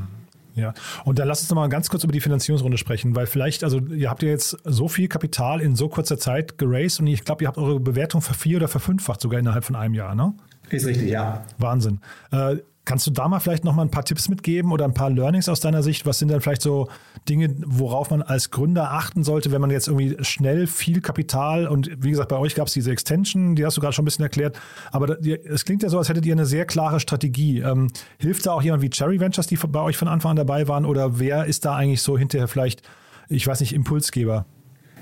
[0.55, 0.73] Ja,
[1.05, 3.79] und dann lass uns noch mal ganz kurz über die Finanzierungsrunde sprechen, weil vielleicht, also
[3.79, 7.43] ihr habt ja jetzt so viel Kapital in so kurzer Zeit geraced und ich glaube,
[7.43, 10.33] ihr habt eure Bewertung vervier- oder verfünffacht sogar innerhalb von einem Jahr, ne?
[10.69, 11.43] Ist richtig, ja.
[11.57, 11.99] Wahnsinn.
[12.31, 15.11] Äh, Kannst du da mal vielleicht noch mal ein paar Tipps mitgeben oder ein paar
[15.11, 16.07] Learnings aus deiner Sicht?
[16.07, 16.89] Was sind dann vielleicht so
[17.29, 21.91] Dinge, worauf man als Gründer achten sollte, wenn man jetzt irgendwie schnell viel Kapital und
[22.03, 24.23] wie gesagt, bei euch gab es diese Extension, die hast du gerade schon ein bisschen
[24.23, 24.59] erklärt,
[24.91, 27.59] aber es klingt ja so, als hättet ihr eine sehr klare Strategie.
[27.59, 30.67] Ähm, hilft da auch jemand wie Cherry Ventures, die bei euch von Anfang an dabei
[30.67, 32.81] waren oder wer ist da eigentlich so hinterher vielleicht,
[33.29, 34.45] ich weiß nicht, Impulsgeber?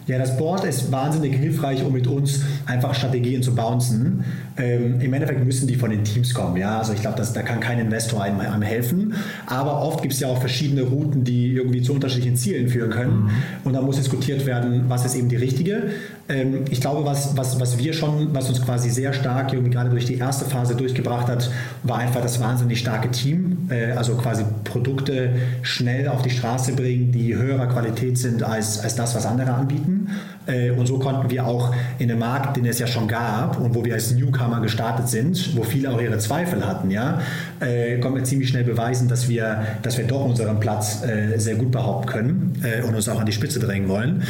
[0.09, 4.23] Ja, das Board ist wahnsinnig hilfreich, um mit uns einfach Strategien zu bouncen.
[4.57, 6.57] Ähm, Im Endeffekt müssen die von den Teams kommen.
[6.57, 6.79] Ja?
[6.79, 9.13] Also ich glaube, da kann kein Investor einem, einem helfen.
[9.45, 13.25] Aber oft gibt es ja auch verschiedene Routen, die irgendwie zu unterschiedlichen Zielen führen können.
[13.25, 13.29] Mhm.
[13.65, 15.91] Und da muss diskutiert werden, was ist eben die richtige.
[16.29, 19.89] Ähm, ich glaube, was, was, was wir schon, was uns quasi sehr stark irgendwie gerade
[19.89, 21.49] durch die erste Phase durchgebracht hat,
[21.83, 23.67] war einfach das wahnsinnig starke Team.
[23.69, 25.31] Äh, also quasi Produkte
[25.63, 30.09] schnell auf die Straße bringen, die höherer Qualität sind als, als das, was andere anbieten.
[30.45, 33.73] Äh, und so konnten wir auch in einem Markt, den es ja schon gab und
[33.73, 37.21] wo wir als Newcomer gestartet sind, wo viele auch ihre Zweifel hatten, ja,
[37.59, 41.55] äh, konnten wir ziemlich schnell beweisen, dass wir, dass wir doch unseren Platz äh, sehr
[41.55, 44.23] gut behaupten können und uns auch an die Spitze drängen wollen.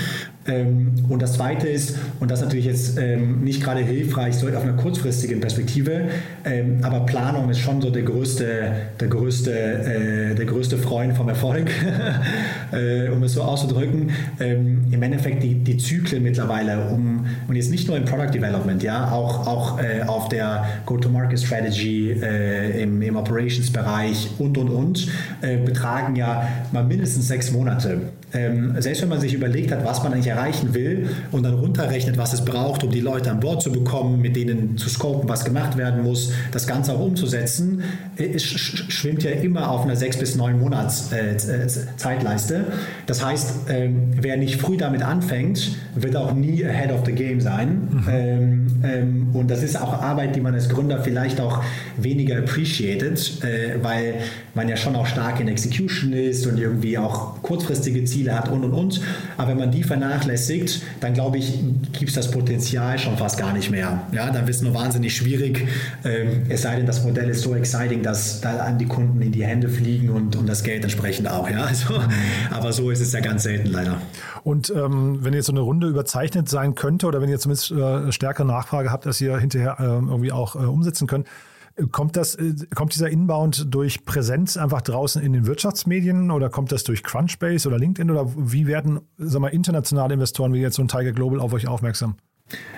[0.50, 4.48] Ähm, und das Zweite ist, und das ist natürlich jetzt ähm, nicht gerade hilfreich, so
[4.48, 6.06] auf einer kurzfristigen Perspektive,
[6.46, 11.70] ähm, aber Planung ist schon so der größte, der größte, der größte Freund vom Erfolg,
[13.14, 14.12] um es so auszudrücken.
[14.40, 19.12] Im Endeffekt die die, Zyklen mittlerweile um, und jetzt nicht nur im Product Development, ja,
[19.12, 25.08] auch, auch äh, auf der Go-to-Market Strategy, äh, im, im Operations-Bereich und, und, und,
[25.42, 28.02] äh, betragen ja mal mindestens sechs Monate.
[28.34, 32.18] Ähm, selbst wenn man sich überlegt hat, was man eigentlich erreichen will und dann runterrechnet,
[32.18, 35.46] was es braucht, um die Leute an Bord zu bekommen, mit denen zu scopen, was
[35.46, 37.84] gemacht werden muss, das Ganze auch umzusetzen,
[38.18, 42.66] äh, es schwimmt ja immer auf einer sechs bis neun Monats äh, äh Zeitleiste.
[43.06, 47.42] Das heißt, ähm, wer nicht früh damit anfängt, wird auch nie ahead of the game
[47.42, 47.88] sein.
[47.92, 48.04] Mhm.
[48.10, 51.64] Ähm, ähm, und das ist auch Arbeit, die man als Gründer vielleicht auch
[51.98, 54.16] weniger appreciated, äh, weil
[54.54, 58.64] man ja schon auch stark in Execution ist und irgendwie auch kurzfristige Ziele hat und
[58.64, 59.02] und und.
[59.38, 61.60] Aber wenn man die vernachlässigt, dann glaube ich,
[61.94, 64.02] gibt es das Potenzial schon fast gar nicht mehr.
[64.12, 65.68] Ja, dann wird es nur wahnsinnig schwierig,
[66.04, 69.32] ähm, es sei denn, das Modell ist so exciting, dass da an die Kunden in
[69.32, 71.50] die Hände fliegen und, und das Geld entsprechend auch.
[71.50, 71.60] Ja?
[71.70, 72.02] Also,
[72.50, 74.02] aber so ist es ja ganz selten leider.
[74.44, 78.12] Und ähm, wenn jetzt so eine Runde überzeichnet sein könnte oder wenn ihr zumindest äh,
[78.12, 81.28] stärkere Nachfrage habt, dass ihr hinterher äh, irgendwie auch äh, umsetzen könnt,
[81.92, 86.72] Kommt, das, äh, kommt dieser Inbound durch Präsenz einfach draußen in den Wirtschaftsmedien oder kommt
[86.72, 90.82] das durch Crunchbase oder LinkedIn oder wie werden sag mal, internationale Investoren wie jetzt so
[90.82, 92.16] ein Tiger Global auf euch aufmerksam?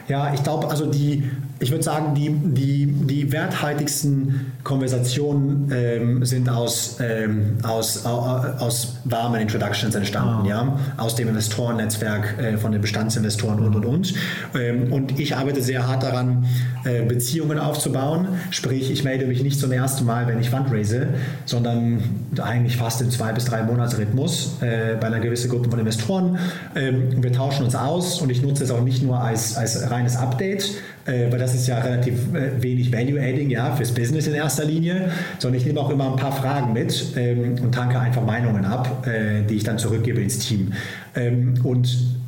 [0.08, 1.24] Ja, ich glaube, also die,
[1.60, 9.40] ich würde sagen, die, die, die werthaltigsten Konversationen ähm, sind aus, ähm, aus, aus warmen
[9.40, 10.50] Introductions entstanden, ah.
[10.50, 14.14] ja, aus dem Investorennetzwerk äh, von den Bestandsinvestoren und und und.
[14.54, 16.46] Ähm, und ich arbeite sehr hart daran,
[16.84, 18.28] äh, Beziehungen aufzubauen.
[18.50, 21.08] Sprich, ich melde mich nicht zum ersten Mal, wenn ich fundraise,
[21.46, 22.02] sondern
[22.42, 26.40] eigentlich fast im zwei bis drei Monatsrhythmus äh, bei einer gewissen Gruppe von Investoren.
[26.76, 30.18] Ähm, wir tauschen uns aus und ich nutze es auch nicht nur als als reines
[30.18, 30.72] Update,
[31.06, 35.10] äh, weil das ist ja relativ äh, wenig Value-Adding ja, fürs Business in erster Linie,
[35.40, 39.08] sondern ich nehme auch immer ein paar Fragen mit ähm, und tanke einfach Meinungen ab,
[39.08, 40.74] äh, die ich dann zurückgebe ins Team.
[41.16, 42.21] Ähm, und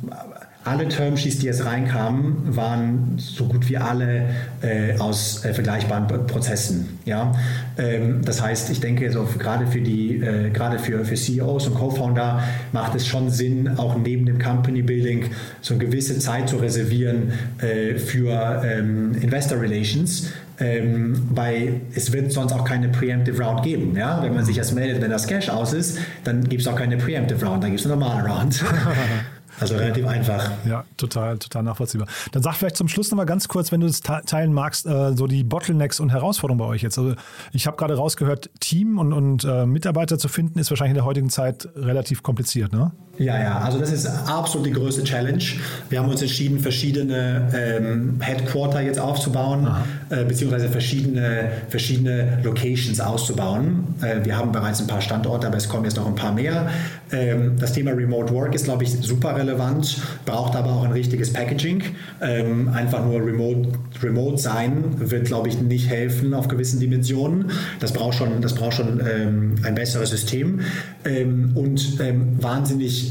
[0.64, 4.30] alle Termsheets, die jetzt reinkamen, waren so gut wie alle
[4.62, 6.98] äh, aus äh, vergleichbaren Prozessen.
[7.04, 7.32] Ja?
[7.76, 11.74] Ähm, das heißt, ich denke, so gerade für die, äh, gerade für, für CEOs und
[11.74, 15.26] Co-Founder macht es schon Sinn, auch neben dem Company Building
[15.60, 20.30] so eine gewisse Zeit zu reservieren äh, für ähm, Investor Relations.
[20.60, 23.96] Ähm, weil es wird sonst auch keine Preemptive Round geben.
[23.96, 24.22] Ja?
[24.22, 26.96] Wenn man sich erst meldet, wenn das Cash aus ist, dann gibt es auch keine
[26.96, 28.64] Preemptive Round, dann gibt es eine normale Round.
[29.60, 30.50] Also relativ einfach.
[30.66, 32.08] Ja, total, total nachvollziehbar.
[32.32, 35.26] Dann sag vielleicht zum Schluss nochmal ganz kurz, wenn du es teilen magst, äh, so
[35.26, 36.98] die Bottlenecks und Herausforderungen bei euch jetzt.
[36.98, 37.14] Also
[37.52, 41.04] ich habe gerade rausgehört, Team und, und äh, Mitarbeiter zu finden, ist wahrscheinlich in der
[41.04, 42.92] heutigen Zeit relativ kompliziert, ne?
[43.16, 45.42] Ja, ja, also das ist absolut die größte Challenge.
[45.88, 49.68] Wir haben uns entschieden, verschiedene ähm, Headquarter jetzt aufzubauen,
[50.10, 53.84] äh, beziehungsweise verschiedene, verschiedene Locations auszubauen.
[54.00, 56.68] Äh, wir haben bereits ein paar Standorte, aber es kommen jetzt noch ein paar mehr.
[57.12, 59.96] Ähm, das Thema Remote Work ist, glaube ich, super relevant,
[60.26, 61.84] braucht aber auch ein richtiges Packaging.
[62.20, 63.68] Ähm, einfach nur remote,
[64.02, 67.52] remote sein wird, glaube ich, nicht helfen auf gewissen Dimensionen.
[67.78, 70.60] Das braucht schon, das braucht schon ähm, ein besseres System
[71.04, 72.38] ähm, und ähm,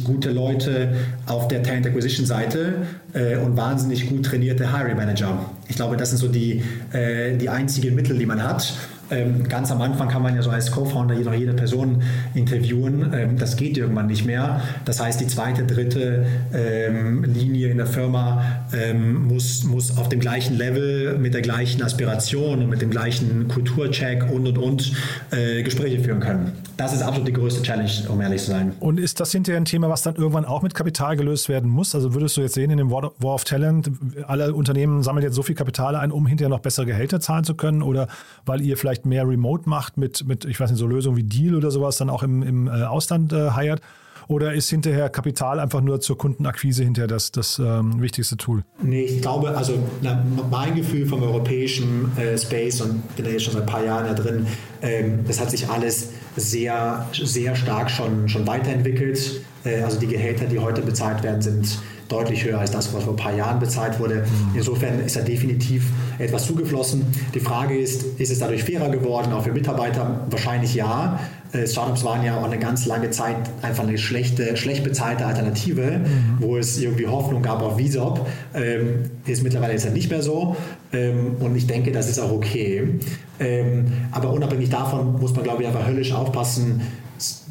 [0.03, 0.93] gute Leute
[1.25, 2.73] auf der Talent Acquisition Seite
[3.13, 5.45] äh, und wahnsinnig gut trainierte Hiring Manager.
[5.67, 8.73] Ich glaube, das sind so die, äh, die einzigen Mittel, die man hat.
[9.13, 12.01] Ähm, ganz am Anfang kann man ja so als Co-Founder noch jede Person
[12.33, 13.13] interviewen.
[13.13, 14.61] Ähm, das geht irgendwann nicht mehr.
[14.85, 20.19] Das heißt, die zweite, dritte ähm, Linie in der Firma ähm, muss, muss auf dem
[20.19, 24.91] gleichen Level, mit der gleichen Aspiration und mit dem gleichen Kulturcheck und und und
[25.31, 26.53] äh, Gespräche führen können.
[26.77, 28.73] Das ist absolut die größte Challenge, um ehrlich zu sein.
[28.79, 31.93] Und ist das hinterher ein Thema, was dann irgendwann auch mit Kapital gelöst werden muss?
[31.93, 33.91] Also würdest du jetzt sehen in dem War of Talent,
[34.27, 37.53] alle Unternehmen sammeln jetzt so viel Kapital ein, um hinterher noch bessere Gehälter zahlen zu
[37.55, 37.83] können?
[37.83, 38.07] Oder
[38.45, 41.23] weil ihr vielleicht vielleicht mehr remote macht mit, mit ich weiß nicht, so Lösungen wie
[41.23, 43.81] Deal oder sowas dann auch im, im äh, Ausland äh, hired?
[44.29, 48.63] Oder ist hinterher Kapital einfach nur zur Kundenakquise hinterher das, das ähm, wichtigste Tool?
[48.81, 53.43] Nee, ich glaube, also na, mein Gefühl vom europäischen äh, Space und bin da jetzt
[53.43, 54.47] schon seit ein paar Jahren da drin,
[54.81, 59.41] ähm, das hat sich alles sehr, sehr stark schon, schon weiterentwickelt.
[59.65, 61.77] Äh, also die Gehälter, die heute bezahlt werden, sind
[62.09, 64.15] deutlich höher als das, was vor ein paar Jahren bezahlt wurde.
[64.15, 64.55] Mhm.
[64.55, 65.85] Insofern ist da definitiv
[66.19, 67.05] etwas zugeflossen.
[67.33, 70.25] Die Frage ist, ist es dadurch fairer geworden, auch für Mitarbeiter?
[70.29, 71.19] Wahrscheinlich ja.
[71.51, 75.99] Äh, Startups waren ja auch eine ganz lange Zeit einfach eine schlechte, schlecht bezahlte Alternative,
[75.99, 76.37] mhm.
[76.39, 78.27] wo es irgendwie Hoffnung gab auf Visop.
[78.53, 80.55] Ähm, ist mittlerweile jetzt nicht mehr so.
[80.91, 82.99] Ähm, und ich denke, das ist auch okay.
[83.39, 86.81] Ähm, aber unabhängig davon muss man, glaube ich, einfach höllisch aufpassen,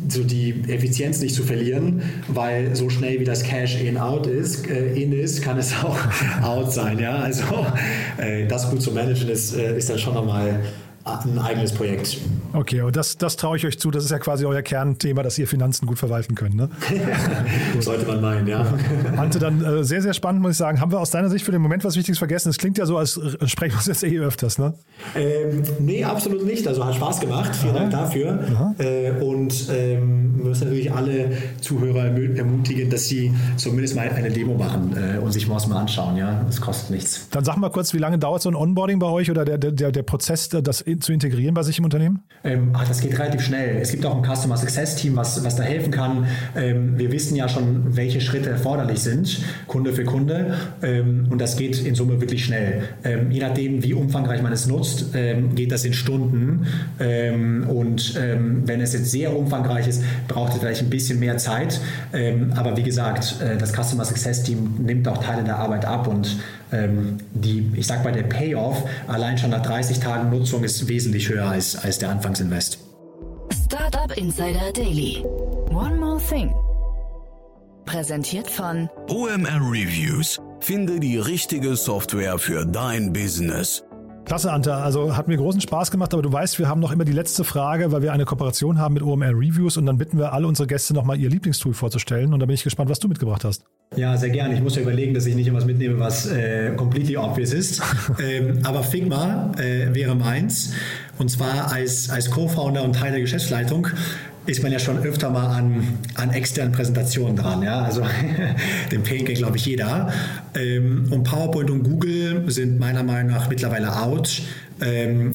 [0.09, 4.69] so die Effizienz nicht zu verlieren, weil so schnell wie das Cash in out ist,
[4.69, 5.99] äh, in ist, kann es auch
[6.43, 6.99] out sein.
[6.99, 7.17] Ja?
[7.17, 7.45] Also
[8.19, 10.61] äh, das gut zu managen ist, äh, ist dann schon nochmal
[11.05, 12.19] ein eigenes Projekt.
[12.53, 13.91] Okay, und das, das traue ich euch zu.
[13.91, 16.55] Das ist ja quasi euer Kernthema, dass ihr Finanzen gut verwalten könnt.
[16.55, 16.69] Ne?
[17.81, 18.67] Sollte man meinen, ja.
[19.17, 20.81] Ante, dann äh, sehr, sehr spannend, muss ich sagen.
[20.81, 22.51] Haben wir aus deiner Sicht für den Moment was Wichtiges vergessen?
[22.51, 24.75] Es klingt ja so, als sprechen wir uns jetzt eh öfters, ne?
[25.17, 26.67] Ähm, nee, absolut nicht.
[26.69, 27.55] Also hat Spaß gemacht.
[27.57, 27.75] Vielen.
[27.75, 28.39] Dank dafür.
[28.79, 34.55] Äh, und ähm, wir müssen natürlich alle Zuhörer ermutigen, dass sie zumindest mal eine Demo
[34.55, 36.17] machen äh, und sich Moss mal anschauen.
[36.17, 37.29] Ja, das kostet nichts.
[37.31, 39.93] Dann sag mal kurz, wie lange dauert so ein Onboarding bei euch oder der, der,
[39.93, 42.23] der Prozess, das zu integrieren bei sich im Unternehmen?
[42.45, 43.79] Ähm, ach, das geht relativ schnell.
[43.81, 46.27] Es gibt auch ein Customer Success Team, was, was da helfen kann.
[46.57, 50.57] Ähm, wir wissen ja schon, welche Schritte erforderlich sind, Kunde für Kunde.
[50.83, 52.83] Ähm, und das geht in Summe wirklich schnell.
[53.05, 56.67] Ähm, je nachdem, wie umfangreich man es nutzt, ähm, geht das in Stunden.
[56.99, 61.81] Ähm, und wenn es jetzt sehr umfangreich ist, braucht es vielleicht ein bisschen mehr Zeit.
[62.55, 66.39] aber wie gesagt, äh, das Customer Success Team nimmt auch Teile der Arbeit ab und
[67.35, 71.49] die, ich sag mal, der Payoff allein schon nach 30 Tagen Nutzung ist wesentlich höher
[71.49, 72.79] als, als der Anfangsinvest.
[73.65, 75.25] Startup Insider Daily.
[75.71, 76.53] One more thing.
[77.85, 80.41] Präsentiert von OMR Reviews.
[80.61, 83.83] Finde die richtige Software für dein Business.
[84.25, 84.75] Klasse, Ante.
[84.75, 87.45] Also hat mir großen Spaß gemacht, aber du weißt, wir haben noch immer die letzte
[87.45, 90.67] Frage, weil wir eine Kooperation haben mit OMR Reviews und dann bitten wir alle unsere
[90.67, 93.65] Gäste nochmal ihr Lieblingstool vorzustellen und da bin ich gespannt, was du mitgebracht hast.
[93.97, 94.55] Ja, sehr gerne.
[94.55, 97.83] Ich muss ja überlegen, dass ich nicht etwas mitnehme, was äh, completely obvious ist.
[98.23, 100.73] ähm, aber Figma äh, wäre meins.
[101.19, 103.89] Und zwar als, als Co-Founder und Teil der Geschäftsleitung
[104.47, 107.63] ist man ja schon öfter mal an, an externen Präsentationen dran.
[107.63, 107.83] Ja?
[107.83, 108.03] Also
[108.91, 110.13] den Pain kennt, glaube ich, jeder.
[110.55, 114.43] Ähm, und PowerPoint und Google sind meiner Meinung nach mittlerweile out.
[114.81, 115.33] Ähm,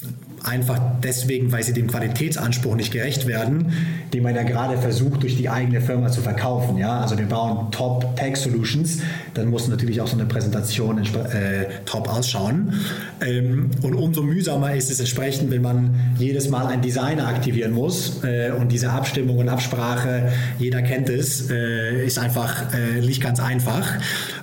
[0.48, 3.74] einfach deswegen, weil sie dem Qualitätsanspruch nicht gerecht werden,
[4.14, 6.78] den man ja gerade versucht, durch die eigene Firma zu verkaufen.
[6.78, 7.02] Ja?
[7.02, 9.00] Also wir bauen Top-Tech-Solutions,
[9.34, 12.74] dann muss natürlich auch so eine Präsentation äh, top ausschauen.
[13.22, 18.24] Ähm, und umso mühsamer ist es entsprechend, wenn man jedes Mal einen Designer aktivieren muss
[18.24, 23.40] äh, und diese Abstimmung und Absprache, jeder kennt es, äh, ist einfach äh, nicht ganz
[23.40, 23.86] einfach.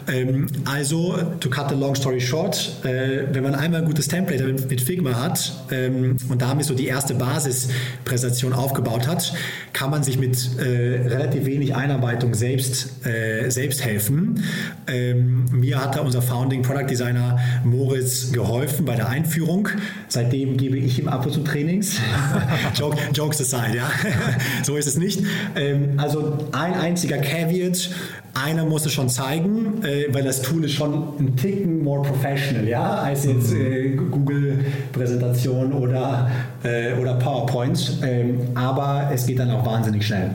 [0.09, 4.45] Ähm, also, to cut the long story short, äh, wenn man einmal ein gutes Template
[4.45, 9.33] mit, Figma hat ähm, und damit so die erste Basispräsentation aufgebaut hat,
[9.73, 14.45] kann man sich mit äh, relativ wenig Einarbeitung selbst, äh, selbst helfen.
[14.87, 19.69] Ähm, mir hat da unser Founding Product Designer Moritz geholfen bei der Einführung.
[20.09, 21.99] Seitdem gebe ich ihm ab und zu Trainings.
[22.75, 23.91] Joke, jokes aside, ja.
[24.63, 25.21] so ist es nicht.
[25.57, 27.91] Ähm, also ein einziger Caveat,
[28.35, 32.67] einer muss es schon zeigen, äh, weil das Tool ist schon ein Ticken more professional,
[32.67, 36.31] ja, als jetzt äh, Google-Präsentation oder,
[36.63, 37.99] äh, oder PowerPoint.
[38.03, 40.35] Ähm, aber es geht dann auch wahnsinnig schnell.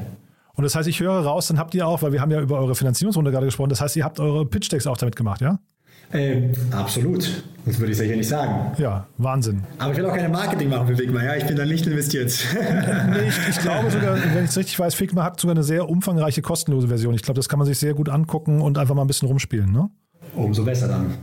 [0.55, 2.59] Und das heißt, ich höre raus, dann habt ihr auch, weil wir haben ja über
[2.59, 5.59] eure Finanzierungsrunde gerade gesprochen, das heißt, ihr habt eure Pitch-Decks auch damit gemacht, ja?
[6.13, 7.43] Ähm, absolut.
[7.65, 8.71] Das würde ich sicher nicht sagen.
[8.77, 9.63] Ja, Wahnsinn.
[9.77, 11.23] Aber ich will auch keine Marketing machen für Figma.
[11.23, 12.33] Ja, ich bin da nicht investiert.
[13.11, 15.87] nee, ich, ich, glaube sogar, wenn ich es richtig weiß, Figma hat sogar eine sehr
[15.87, 17.13] umfangreiche kostenlose Version.
[17.13, 19.71] Ich glaube, das kann man sich sehr gut angucken und einfach mal ein bisschen rumspielen.
[19.71, 19.89] Ne?
[20.35, 21.13] Umso besser dann.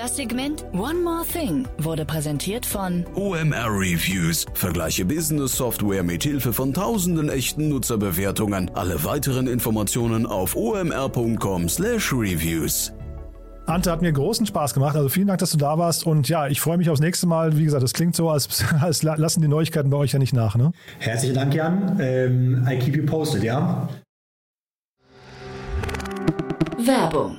[0.00, 4.46] Das Segment One More Thing wurde präsentiert von OMR Reviews.
[4.54, 8.70] Vergleiche Business Software mit Hilfe von tausenden echten Nutzerbewertungen.
[8.74, 12.94] Alle weiteren Informationen auf omr.com/reviews.
[13.66, 14.96] Ante, hat mir großen Spaß gemacht.
[14.96, 16.06] Also vielen Dank, dass du da warst.
[16.06, 17.58] Und ja, ich freue mich aufs nächste Mal.
[17.58, 20.56] Wie gesagt, es klingt so, als, als, lassen die Neuigkeiten bei euch ja nicht nach.
[20.56, 20.72] Ne?
[20.98, 21.98] Herzlichen Dank, Jan.
[22.00, 23.86] Ähm, I keep you posted, ja?
[26.78, 27.38] Werbung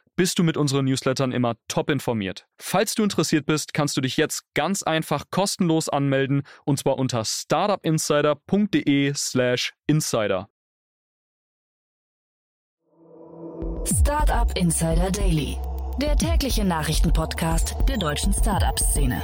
[0.15, 2.45] bist du mit unseren Newslettern immer top informiert.
[2.59, 7.25] Falls du interessiert bist, kannst du dich jetzt ganz einfach kostenlos anmelden und zwar unter
[7.25, 10.47] startupinsider.de/slash insider.
[13.85, 15.57] Startup Insider Daily,
[15.99, 19.21] der tägliche Nachrichtenpodcast der deutschen Startup-Szene.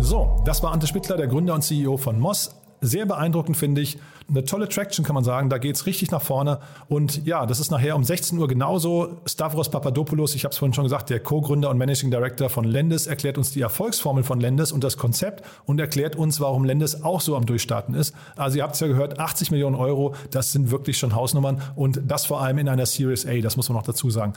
[0.00, 3.98] So, das war Ante Spittler, der Gründer und CEO von Moss sehr beeindruckend, finde ich.
[4.28, 5.50] Eine tolle Traction, kann man sagen.
[5.50, 6.58] Da geht es richtig nach vorne.
[6.88, 9.20] Und ja, das ist nachher um 16 Uhr genauso.
[9.24, 13.06] Stavros Papadopoulos, ich habe es vorhin schon gesagt, der Co-Gründer und Managing Director von Lendes,
[13.06, 17.20] erklärt uns die Erfolgsformel von Lendes und das Konzept und erklärt uns, warum Lendes auch
[17.20, 18.14] so am Durchstarten ist.
[18.34, 22.00] Also ihr habt es ja gehört, 80 Millionen Euro, das sind wirklich schon Hausnummern und
[22.06, 24.32] das vor allem in einer Series A, das muss man noch dazu sagen.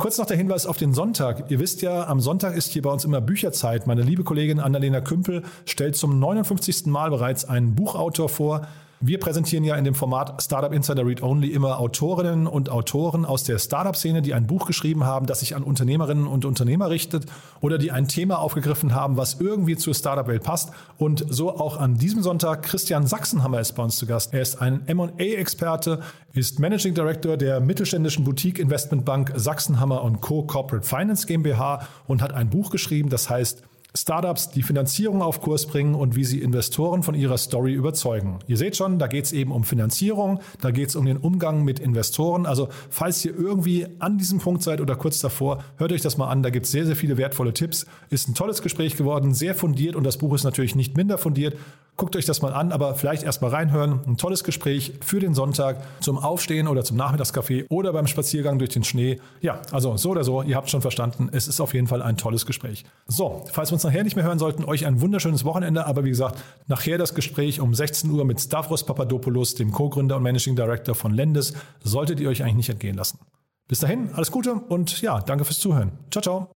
[0.00, 1.50] Kurz noch der Hinweis auf den Sonntag.
[1.50, 3.86] Ihr wisst ja, am Sonntag ist hier bei uns immer Bücherzeit.
[3.86, 6.86] Meine liebe Kollegin Annalena Kümpel stellt zum 59.
[6.86, 8.66] Mal bereits einen Buchautor vor.
[9.02, 13.44] Wir präsentieren ja in dem Format Startup Insider Read Only immer Autorinnen und Autoren aus
[13.44, 17.24] der Startup-Szene, die ein Buch geschrieben haben, das sich an Unternehmerinnen und Unternehmer richtet
[17.62, 20.72] oder die ein Thema aufgegriffen haben, was irgendwie zur Startup-Welt passt.
[20.98, 24.34] Und so auch an diesem Sonntag Christian Sachsenhammer ist bei uns zu Gast.
[24.34, 26.00] Er ist ein M&A-Experte,
[26.34, 30.42] ist Managing Director der mittelständischen Boutique-Investmentbank Sachsenhammer Co.
[30.42, 33.62] Corporate Finance GmbH und hat ein Buch geschrieben, das heißt
[33.96, 38.38] Startups die Finanzierung auf Kurs bringen und wie sie Investoren von ihrer Story überzeugen.
[38.46, 41.64] Ihr seht schon, da geht es eben um Finanzierung, da geht es um den Umgang
[41.64, 42.46] mit Investoren.
[42.46, 46.28] Also falls ihr irgendwie an diesem Punkt seid oder kurz davor, hört euch das mal
[46.28, 46.42] an.
[46.42, 47.86] Da gibt es sehr, sehr viele wertvolle Tipps.
[48.10, 51.56] Ist ein tolles Gespräch geworden, sehr fundiert und das Buch ist natürlich nicht minder fundiert.
[51.96, 54.00] Guckt euch das mal an, aber vielleicht erst mal reinhören.
[54.06, 58.70] Ein tolles Gespräch für den Sonntag zum Aufstehen oder zum Nachmittagskaffee oder beim Spaziergang durch
[58.70, 59.20] den Schnee.
[59.42, 62.16] Ja, also so oder so, ihr habt schon verstanden, es ist auf jeden Fall ein
[62.16, 62.84] tolles Gespräch.
[63.06, 66.10] So, falls wir uns nachher nicht mehr hören sollten, euch ein wunderschönes Wochenende, aber wie
[66.10, 70.94] gesagt, nachher das Gespräch um 16 Uhr mit Stavros Papadopoulos, dem Co-Gründer und Managing Director
[70.94, 73.20] von Lendes, solltet ihr euch eigentlich nicht entgehen lassen.
[73.68, 75.92] Bis dahin, alles Gute und ja, danke fürs Zuhören.
[76.10, 76.52] Ciao, ciao.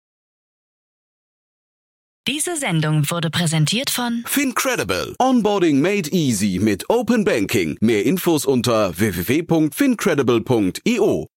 [2.27, 5.15] Diese Sendung wurde präsentiert von Fincredible.
[5.19, 7.77] Onboarding made easy mit Open Banking.
[7.81, 11.32] Mehr Infos unter www.fincredible.io.